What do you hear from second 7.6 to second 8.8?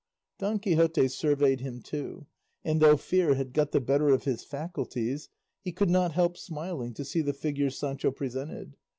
Sancho presented.